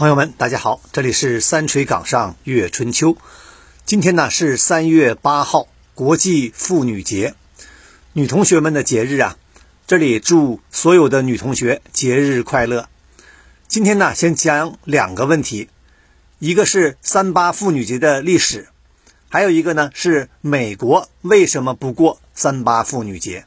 [0.00, 3.18] 朋友们，大家好，这里是三锤岗上月春秋。
[3.84, 7.34] 今天呢是三月八号，国际妇女节，
[8.14, 9.36] 女同学们的节日啊。
[9.86, 12.88] 这里祝所有的女同学节日快乐。
[13.68, 15.68] 今天呢，先讲两个问题，
[16.38, 18.68] 一个是三八妇女节的历史，
[19.28, 23.44] 还有一个呢是美国为什么不过三八妇女节。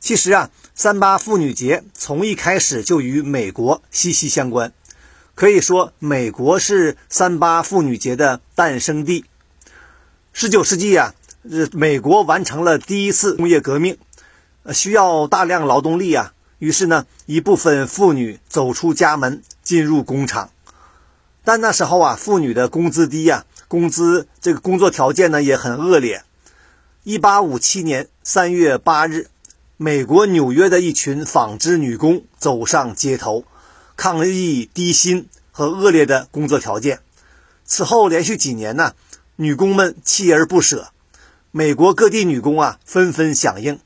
[0.00, 4.72] 其实啊，三八妇女节从一开始就与美国息息相关。
[5.40, 9.24] 可以说，美国是三八妇女节的诞生地。
[10.34, 11.14] 十九世纪啊，
[11.50, 13.96] 呃，美国完成了第一次工业革命，
[14.74, 16.34] 需要大量劳动力啊。
[16.58, 20.50] 于是呢，一部分妇女走出家门，进入工厂。
[21.42, 26.22] 但那时候啊，妇女的工资低呀，工资这个工作条件呢也很恶劣。
[27.02, 29.28] 一八五七年三月八日，
[29.78, 33.44] 美国纽约的一群纺织女工走上街头。
[34.00, 37.00] 抗议低薪和恶劣的工作条件。
[37.66, 38.94] 此后连续几年呢，
[39.36, 40.88] 女工们锲而不舍，
[41.50, 43.78] 美国各地女工啊纷纷响应。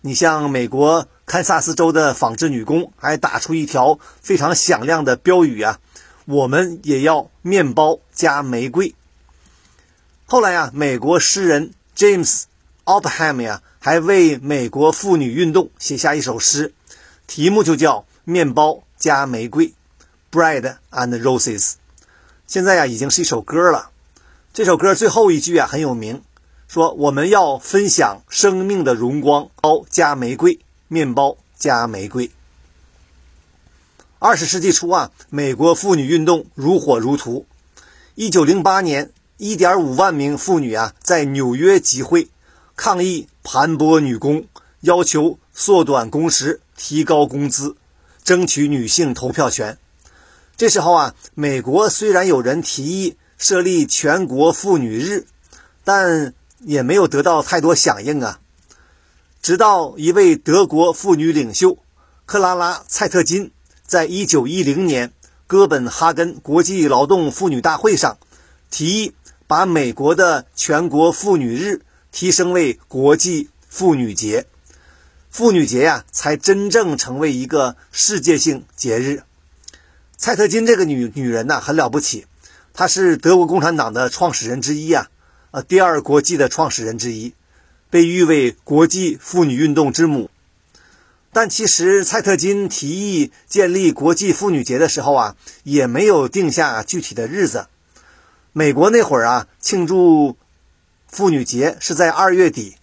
[0.00, 5.78] 你像美国堪萨斯州的纺织女工还打出一条非常响亮的标语啊
[6.26, 8.96] ：“我们也要面包加玫瑰。”
[10.26, 12.42] 后来啊，美国诗人 James
[12.84, 16.74] Oldham 呀还为美国妇女运动写下一首诗，
[17.28, 18.70] 题目就叫《面包》。
[19.02, 19.74] 加玫瑰
[20.30, 21.72] ，bread and roses，
[22.46, 23.90] 现在呀已经是一首歌了。
[24.54, 26.22] 这首歌最后一句啊很有名，
[26.68, 32.30] 说我们要分享生命的荣光，包加玫瑰，面包加玫瑰。
[34.20, 37.44] 二十世纪初啊，美国妇女运动如火如荼。
[38.14, 42.28] 一九零八年，一点五万名妇女啊在纽约集会，
[42.76, 44.44] 抗议盘剥女工，
[44.82, 47.74] 要求缩短工时，提高工资。
[48.24, 49.78] 争取女性投票权。
[50.56, 55.26] 这时候啊，美国虽然有人提议设立全国妇女日，
[55.84, 58.38] 但也没有得到太多响应啊。
[59.40, 61.78] 直到一位德国妇女领袖
[62.26, 63.50] 克拉拉·蔡特金
[63.84, 65.12] 在1910年
[65.48, 68.18] 哥本哈根国际劳动妇女大会上
[68.70, 69.14] 提议
[69.48, 71.82] 把美国的全国妇女日
[72.12, 74.46] 提升为国际妇女节。
[75.32, 79.22] 妇女节呀，才真正成为一个世界性节日。
[80.18, 82.26] 蔡特金这个女女人呢，很了不起，
[82.74, 85.08] 她是德国共产党的创始人之一啊，
[85.50, 87.32] 呃，第二国际的创始人之一，
[87.88, 90.28] 被誉为国际妇女运动之母。
[91.32, 97.68] 但其实，蔡特金提议建立国际妇女节的时候啊，也没有定下具体的日子。
[98.52, 100.36] 美国那会儿啊，庆祝
[101.08, 102.76] 妇女节是在二月底。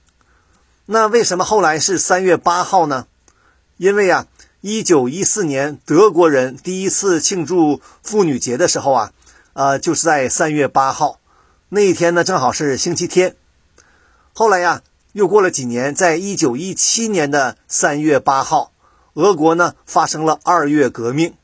[0.92, 3.06] 那为什么后来是三月八号呢？
[3.78, 4.26] 因为啊，
[4.60, 9.14] 一九一四年德国人第一次庆祝妇女节的时候啊，
[9.54, 11.20] 呃，就是在三月八号
[11.70, 13.36] 那一天呢，正好是星期天。
[14.34, 18.72] 后来呀，又过了几年，在一九一七年的三月八号，
[19.14, 21.36] 俄国呢发生了二月革命，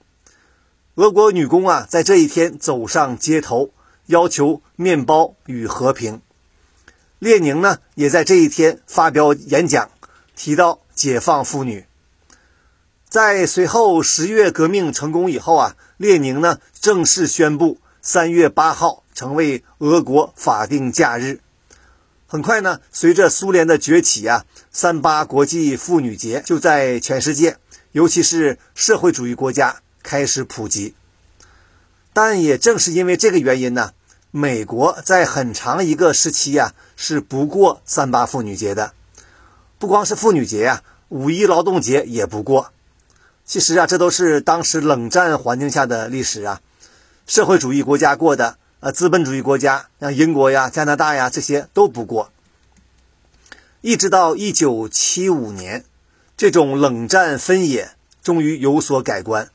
[0.95, 3.69] 俄国女工啊在这一天走上街头，
[4.07, 6.21] 要求面包与和平。
[7.19, 9.89] 列宁呢，也在这一天发表演讲，
[10.35, 11.85] 提到解放妇女。
[13.07, 21.39] 在随后十月革命成功以后啊，列宁呢正式宣布三月八号成为俄国法定假日。
[22.27, 27.57] 很快呢，随着苏联的崛起啊，三八国际妇女节就在全世界，
[27.93, 30.93] 尤其是社会主义国家开始普及。
[32.11, 33.93] 但也正是因为这个原因呢。
[34.37, 38.91] 美国在很长一个时期呀是不过三八妇女节的，
[39.79, 42.73] 不光是妇女节呀，五一劳动节也不过。
[43.45, 46.59] 其实啊，这都是当时冷战环境下的历史啊。
[47.25, 52.29] 社会主义国家过的，呃，资本主义国家像英国呀、加拿大呀这些都不过。
[53.79, 55.85] 一直到一九七五年，
[56.35, 57.91] 这种冷战分野
[58.21, 59.49] 终于有所改观，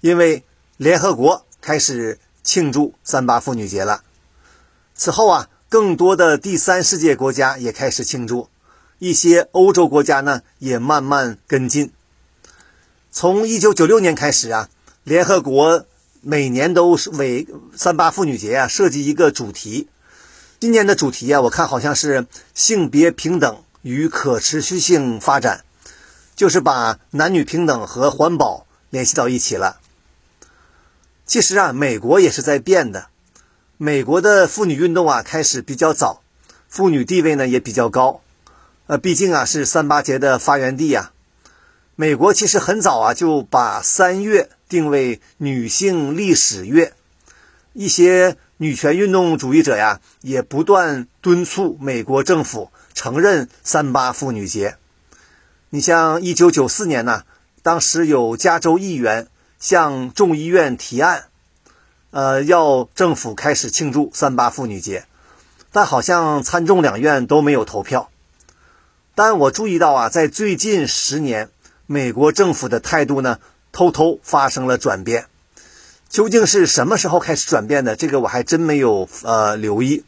[0.00, 0.44] 因为
[0.76, 4.04] 联合国开始庆祝三八妇女节了。
[5.00, 8.50] 此后啊，更多的第三世界国家也开始庆祝，
[8.98, 11.90] 一些欧洲国家呢也慢慢跟进。
[13.10, 14.68] 从一九九六年开始啊，
[15.02, 15.86] 联合国
[16.20, 19.88] 每年都是为三八妇女节啊设计一个主题。
[20.58, 25.64] 今年的主题啊，我看好像是性别平等与可持续性发展，
[26.36, 29.80] 就是把男女平等和环保联系到一起了。
[31.24, 33.06] 其实啊，美国也是在变的。
[33.82, 36.20] 美国的妇女运动啊，开始比较早，
[36.68, 38.20] 妇女地位呢也比较高，
[38.86, 41.12] 呃，毕竟啊是三八节的发源地呀。
[41.96, 46.92] 美国其实很早啊就把三月定为女性历史月，
[47.72, 54.76] 一些女权运动主义者呀也不断敦促美国政府承认三八妇女节。
[55.70, 57.22] 你像一九九四年呢，
[57.62, 59.28] 当时有加州议员
[59.58, 61.28] 向众议院提案，
[62.10, 65.04] 呃，要政府开始庆祝三八妇女节，
[65.70, 68.10] 但好像参众两院都没有投票。
[69.14, 71.50] 但我注意到啊，在最近十年，
[71.86, 73.38] 美国政府的态度呢，
[73.70, 75.26] 偷偷发生了转变。
[76.08, 77.94] 究竟是什么时候开始转变的？
[77.94, 80.02] 这个我还真没有呃留意。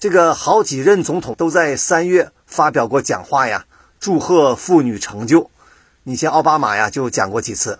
[0.00, 3.66] 这个好几任总统都在三月发表过讲话呀。
[4.00, 5.50] 祝贺妇女成就，
[6.02, 7.78] 你像奥巴马呀，就讲过几次。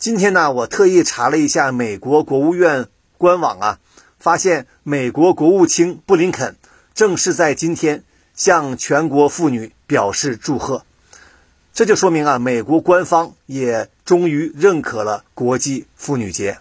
[0.00, 2.86] 今天呢，我特意查了一下美国国务院
[3.18, 3.78] 官网啊，
[4.18, 6.56] 发现美国国务卿布林肯
[6.94, 8.02] 正是在今天
[8.34, 10.86] 向全国妇女表示祝贺。
[11.74, 16.60] 这就说明啊，美国官方也终于认可了国际妇女节。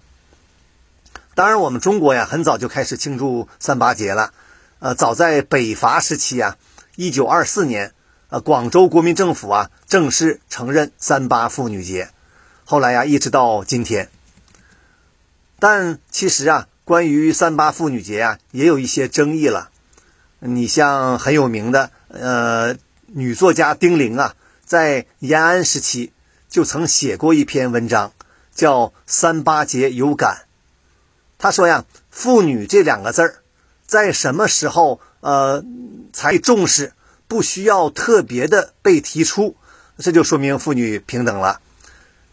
[1.34, 4.34] 当然，我们中国呀，很早就开始庆祝三八节了。
[4.80, 6.58] 呃，早在北伐时期啊，
[6.98, 7.94] 一九二四年。
[8.28, 12.10] 呃，广州国民政府啊，正式承认三八妇女节。
[12.72, 14.12] 后来呀，一直到今天。
[15.58, 19.72] 但其实啊，关于三八妇女节啊，也有一些争议了。
[20.38, 22.76] 你像很有名的呃
[23.08, 26.14] 女作家丁玲啊，在延安时期
[26.48, 28.12] 就曾写过一篇文章，
[28.54, 30.42] 叫《三八节有感》。
[31.40, 33.38] 她说呀，“妇女”这两个字儿，
[33.88, 35.66] 在什么时候呃
[36.14, 36.94] 才重视？
[37.28, 39.56] 不需要特别的被提出，
[39.98, 41.62] 这就说明妇女平等了。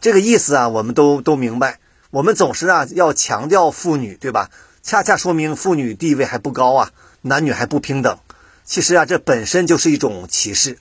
[0.00, 1.78] 这个意思啊，我们都都明白。
[2.10, 4.50] 我们总是啊要强调妇女，对吧？
[4.82, 6.90] 恰恰说明妇女地位还不高啊，
[7.22, 8.18] 男女还不平等。
[8.64, 10.78] 其实啊，这本身就是一种歧视。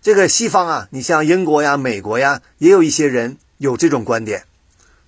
[0.00, 4.44] 这个西方啊，你像英国呀、美国呀，也有一些人有这种观点。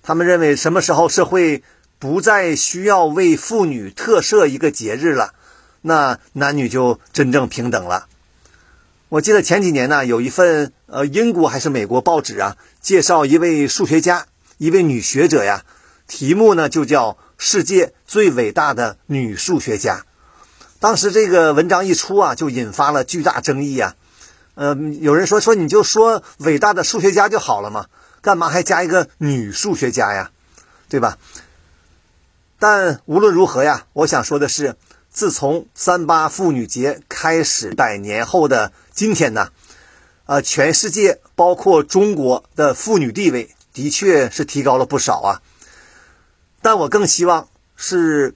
[0.03, 1.63] 他们认为，什么时候社会
[1.99, 5.33] 不再需要为妇女特设一个节日了？
[5.81, 8.07] 那男女就真正平等了。
[9.09, 14.25] 我记得前几年呢，有一份呃英国还是美国报纸啊，介绍一位数学家，
[14.57, 15.63] 一位女学者呀，
[16.09, 20.05] 题目呢就叫“世界最伟大的女数学家”。
[20.81, 23.95] 当时这个文章一出啊，就引发了巨大争议啊。
[24.55, 27.85] 呃，有人说说你就说伟大的数学家就好了嘛，
[28.19, 30.31] 干嘛还加一个女数学家呀？
[30.89, 31.17] 对吧？
[32.59, 34.75] 但无论如何呀，我想说的是。
[35.09, 39.51] 自从三八妇女节开始，百年后的今天呢，
[40.25, 45.41] 呃，全世界包括中国的妇女地位的确是提高了不少啊。
[46.63, 48.33] 但我更希望是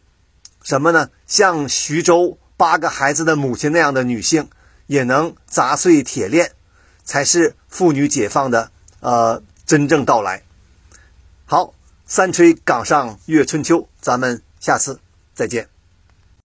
[0.62, 1.10] 什么呢？
[1.26, 4.50] 像徐州八个孩子的母亲那样的女性，
[4.86, 6.52] 也能砸碎铁链，
[7.04, 8.70] 才是妇女解放的
[9.00, 10.44] 呃真正到来。
[11.46, 11.74] 好，
[12.06, 15.00] 三吹岗上月春秋，咱们下次
[15.34, 15.68] 再见。